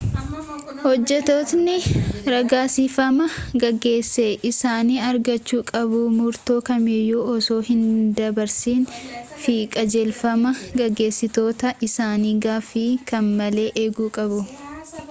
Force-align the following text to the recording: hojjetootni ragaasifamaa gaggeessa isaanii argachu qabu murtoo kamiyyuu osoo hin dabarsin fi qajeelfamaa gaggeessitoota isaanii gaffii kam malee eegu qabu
hojjetootni 0.83 1.73
ragaasifamaa 2.35 3.27
gaggeessa 3.63 4.25
isaanii 4.49 4.97
argachu 5.09 5.59
qabu 5.69 5.99
murtoo 6.15 6.57
kamiyyuu 6.71 7.27
osoo 7.35 7.59
hin 7.69 7.85
dabarsin 8.21 8.89
fi 9.45 9.57
qajeelfamaa 9.79 10.55
gaggeessitoota 10.83 11.75
isaanii 11.91 12.35
gaffii 12.49 12.91
kam 13.15 13.33
malee 13.43 13.69
eegu 13.87 14.13
qabu 14.21 14.45